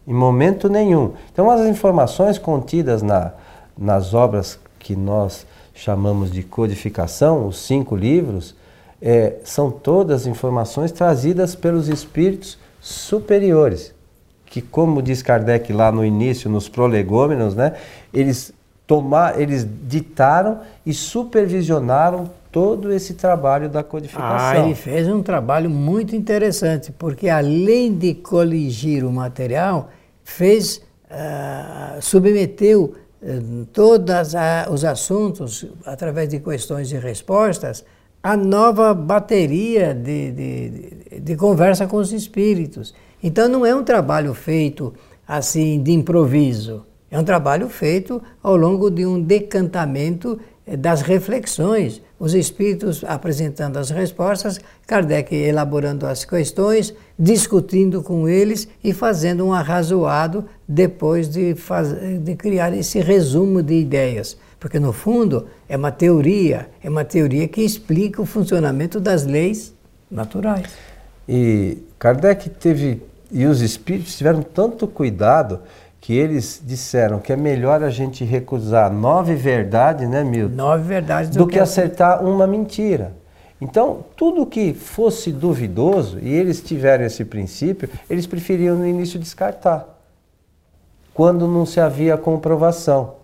em 0.05 0.13
momento 0.13 0.67
nenhum. 0.67 1.13
Então, 1.31 1.49
as 1.49 1.62
informações 1.62 2.38
contidas 2.38 3.01
na, 3.01 3.31
nas 3.77 4.13
obras 4.13 4.59
que 4.77 4.95
nós 4.95 5.45
chamamos 5.80 6.30
de 6.32 6.44
codificação, 6.44 7.48
os 7.48 7.58
cinco 7.60 7.96
livros, 7.96 8.56
é, 9.02 9.36
são 9.46 9.72
todas 9.72 10.28
informações 10.28 10.92
trazidas 10.92 11.56
pelos 11.56 11.88
espíritos 11.88 12.58
superiores, 12.82 13.94
que, 14.46 14.62
como 14.62 15.02
diz 15.02 15.22
Kardec 15.22 15.72
lá 15.72 15.92
no 15.92 16.04
início, 16.04 16.50
nos 16.50 16.68
prolegômenos, 16.68 17.56
né, 17.56 17.74
eles, 18.13 18.54
tomar, 18.86 19.39
eles 19.39 19.65
ditaram 19.88 20.60
e 20.86 20.94
supervisionaram 20.94 22.30
todo 22.52 22.92
esse 22.92 23.13
trabalho 23.13 23.70
da 23.70 23.82
codificação. 23.82 24.62
Ah, 24.62 24.65
ele 24.65 24.76
fez 24.76 25.08
um 25.08 25.24
trabalho 25.24 25.70
muito 25.70 26.13
interessante, 26.15 26.92
porque 26.92 27.30
além 27.30 27.94
de 27.94 28.15
coligir 28.15 29.06
o 29.06 29.12
material, 29.12 29.89
fez, 30.24 30.82
uh, 31.10 32.02
submeteu 32.02 32.96
todos 33.73 34.34
os 34.71 34.86
assuntos, 34.86 35.65
através 35.86 36.29
de 36.29 36.39
questões 36.39 36.91
e 36.91 36.97
respostas, 36.97 37.84
a 38.21 38.36
nova 38.36 38.93
bateria 38.93 39.93
de, 39.93 40.32
de, 40.32 41.19
de, 41.19 41.36
conversa 41.36 41.88
com 41.88 41.97
os 41.97 42.12
espíritos. 42.12 42.93
Então 43.23 43.47
não 43.47 43.65
é 43.65 43.73
um 43.73 43.84
trabalho 43.84 44.34
feito 44.34 44.93
assim 45.27 45.82
de 45.82 45.91
improviso, 45.91 46.86
é 47.10 47.19
um 47.19 47.23
trabalho 47.23 47.69
feito 47.69 48.21
ao 48.43 48.55
longo 48.55 48.89
de 48.89 49.05
um 49.05 49.21
decantamento 49.21 50.39
eh, 50.65 50.75
das 50.75 51.01
reflexões, 51.01 52.01
os 52.19 52.34
espíritos 52.34 53.03
apresentando 53.05 53.77
as 53.77 53.89
respostas, 53.89 54.60
Kardec 54.86 55.34
elaborando 55.34 56.05
as 56.05 56.25
questões, 56.25 56.93
discutindo 57.17 58.03
com 58.03 58.27
eles 58.27 58.67
e 58.84 58.91
fazendo 58.91 59.45
um 59.45 59.53
arrazoado 59.53 60.45
depois 60.67 61.29
de, 61.29 61.55
de 62.21 62.36
criar 62.36 62.73
esse 62.73 62.99
resumo 62.99 63.63
de 63.63 63.75
ideias. 63.75 64.38
Porque, 64.60 64.79
no 64.79 64.91
fundo, 64.91 65.47
é 65.69 65.77
uma 65.77 65.91
teoria, 65.91 66.69
é 66.84 66.89
uma 66.89 67.05
teoria 67.05 67.47
que 67.47 67.62
explica 67.62 68.21
o 68.21 68.25
funcionamento 68.25 68.99
das 68.99 69.25
leis 69.25 69.73
naturais. 70.12 70.67
E 71.27 71.77
Kardec 71.97 72.49
teve, 72.49 73.01
e 73.32 73.45
os 73.45 73.62
espíritos 73.62 74.17
tiveram 74.17 74.41
tanto 74.41 74.86
cuidado 74.86 75.62
que 76.01 76.13
eles 76.13 76.62
disseram 76.63 77.19
que 77.19 77.33
é 77.33 77.35
melhor 77.35 77.83
a 77.83 77.89
gente 77.89 78.23
recusar 78.23 78.91
nove 78.91 79.35
verdades, 79.35 80.07
né, 80.09 80.23
Milton? 80.23 80.55
Nove 80.55 80.83
verdades 80.83 81.29
do, 81.29 81.39
do 81.39 81.47
que, 81.47 81.53
que 81.53 81.59
acertar 81.59 82.23
uma 82.23 82.47
mentira. 82.47 83.13
Então, 83.62 84.05
tudo 84.15 84.45
que 84.45 84.73
fosse 84.73 85.31
duvidoso, 85.31 86.17
e 86.19 86.33
eles 86.33 86.62
tiveram 86.62 87.03
esse 87.03 87.25
princípio, 87.25 87.89
eles 88.09 88.25
preferiam 88.25 88.77
no 88.77 88.88
início 88.88 89.19
descartar, 89.19 89.99
quando 91.13 91.45
não 91.45 91.65
se 91.65 91.79
havia 91.79 92.17
comprovação. 92.17 93.15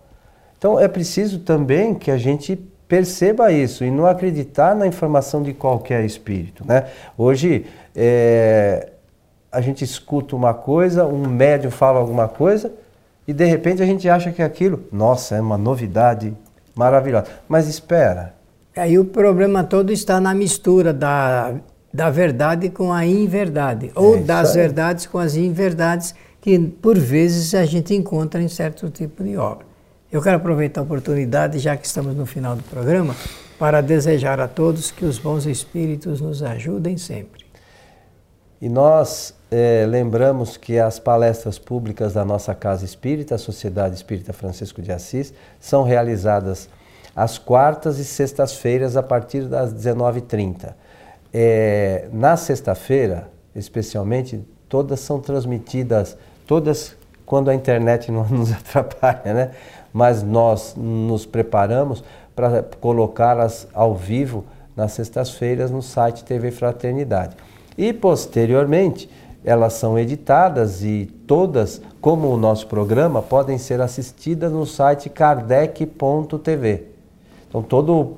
Então, 0.58 0.78
é 0.78 0.86
preciso 0.88 1.38
também 1.38 1.94
que 1.94 2.10
a 2.10 2.18
gente 2.18 2.56
perceba 2.86 3.50
isso 3.50 3.82
e 3.82 3.90
não 3.90 4.06
acreditar 4.06 4.74
na 4.74 4.86
informação 4.86 5.42
de 5.42 5.54
qualquer 5.54 6.04
espírito. 6.04 6.64
Né? 6.66 6.86
Hoje, 7.16 7.66
é, 7.94 8.90
a 9.56 9.60
gente 9.62 9.82
escuta 9.82 10.36
uma 10.36 10.52
coisa, 10.52 11.06
um 11.06 11.26
médium 11.26 11.70
fala 11.70 11.98
alguma 11.98 12.28
coisa 12.28 12.70
e 13.26 13.32
de 13.32 13.46
repente 13.46 13.82
a 13.82 13.86
gente 13.86 14.06
acha 14.06 14.30
que 14.30 14.42
aquilo, 14.42 14.84
nossa, 14.92 15.34
é 15.34 15.40
uma 15.40 15.56
novidade 15.56 16.36
maravilhosa. 16.74 17.28
Mas 17.48 17.66
espera. 17.66 18.34
Aí 18.76 18.98
o 18.98 19.06
problema 19.06 19.64
todo 19.64 19.90
está 19.90 20.20
na 20.20 20.34
mistura 20.34 20.92
da, 20.92 21.54
da 21.90 22.10
verdade 22.10 22.68
com 22.68 22.92
a 22.92 23.06
inverdade, 23.06 23.90
ou 23.94 24.16
é 24.16 24.20
das 24.20 24.50
aí. 24.50 24.56
verdades 24.56 25.06
com 25.06 25.18
as 25.18 25.36
inverdades 25.36 26.14
que 26.38 26.58
por 26.58 26.98
vezes 26.98 27.54
a 27.54 27.64
gente 27.64 27.94
encontra 27.94 28.42
em 28.42 28.48
certo 28.48 28.90
tipo 28.90 29.24
de 29.24 29.38
obra. 29.38 29.64
Eu 30.12 30.20
quero 30.20 30.36
aproveitar 30.36 30.82
a 30.82 30.84
oportunidade, 30.84 31.58
já 31.58 31.78
que 31.78 31.86
estamos 31.86 32.14
no 32.14 32.26
final 32.26 32.54
do 32.54 32.62
programa, 32.64 33.16
para 33.58 33.80
desejar 33.80 34.38
a 34.38 34.46
todos 34.46 34.90
que 34.90 35.06
os 35.06 35.18
bons 35.18 35.46
espíritos 35.46 36.20
nos 36.20 36.42
ajudem 36.42 36.98
sempre. 36.98 37.46
E 38.60 38.68
nós 38.68 39.34
é, 39.50 39.86
lembramos 39.86 40.56
que 40.56 40.78
as 40.78 40.98
palestras 40.98 41.58
públicas 41.58 42.14
da 42.14 42.24
nossa 42.24 42.54
Casa 42.54 42.84
Espírita, 42.84 43.36
a 43.36 43.38
Sociedade 43.38 43.94
Espírita 43.94 44.32
Francisco 44.32 44.82
de 44.82 44.90
Assis, 44.90 45.32
são 45.60 45.82
realizadas 45.82 46.68
às 47.14 47.38
quartas 47.38 47.98
e 47.98 48.04
sextas-feiras 48.04 48.96
a 48.96 49.02
partir 49.02 49.42
das 49.42 49.72
19h30. 49.72 50.74
É, 51.32 52.08
na 52.12 52.36
sexta-feira, 52.36 53.28
especialmente, 53.54 54.44
todas 54.68 55.00
são 55.00 55.20
transmitidas, 55.20 56.16
todas 56.46 56.96
quando 57.24 57.48
a 57.48 57.54
internet 57.54 58.10
não 58.10 58.26
nos 58.28 58.52
atrapalha, 58.52 59.32
né? 59.32 59.50
Mas 59.92 60.22
nós 60.22 60.74
nos 60.76 61.24
preparamos 61.24 62.02
para 62.34 62.62
colocá-las 62.80 63.66
ao 63.72 63.94
vivo 63.94 64.44
nas 64.74 64.92
sextas-feiras 64.92 65.70
no 65.70 65.80
site 65.80 66.22
TV 66.22 66.50
Fraternidade. 66.50 67.34
E 67.78 67.92
posteriormente, 67.92 69.08
elas 69.46 69.74
são 69.74 69.96
editadas 69.96 70.82
e 70.82 71.08
todas, 71.24 71.80
como 72.00 72.28
o 72.28 72.36
nosso 72.36 72.66
programa, 72.66 73.22
podem 73.22 73.56
ser 73.58 73.80
assistidas 73.80 74.50
no 74.50 74.66
site 74.66 75.08
kardec.tv. 75.08 76.82
Então, 77.48 77.62
todas 77.62 78.08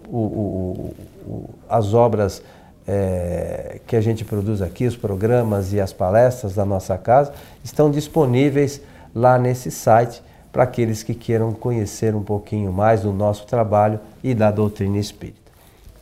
as 1.68 1.92
obras 1.92 2.42
é, 2.86 3.78
que 3.86 3.94
a 3.94 4.00
gente 4.00 4.24
produz 4.24 4.62
aqui, 4.62 4.86
os 4.86 4.96
programas 4.96 5.74
e 5.74 5.80
as 5.80 5.92
palestras 5.92 6.54
da 6.54 6.64
nossa 6.64 6.96
casa, 6.96 7.34
estão 7.62 7.90
disponíveis 7.90 8.80
lá 9.14 9.38
nesse 9.38 9.70
site 9.70 10.22
para 10.50 10.62
aqueles 10.62 11.02
que 11.02 11.12
queiram 11.12 11.52
conhecer 11.52 12.14
um 12.14 12.22
pouquinho 12.22 12.72
mais 12.72 13.02
do 13.02 13.12
nosso 13.12 13.46
trabalho 13.46 14.00
e 14.24 14.34
da 14.34 14.50
doutrina 14.50 14.96
espírita. 14.96 15.52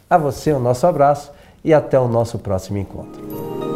A 0.09 0.17
você 0.17 0.53
o 0.53 0.61
nosso 0.61 0.87
abraço 0.87 1.33
e 1.65 1.75
até 1.75 1.99
o 1.99 2.07
nosso 2.07 2.39
próximo 2.39 2.79
encontro. 2.79 3.76